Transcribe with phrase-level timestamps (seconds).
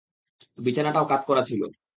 [0.57, 1.61] বিছানাটাও কাত করা ছিল।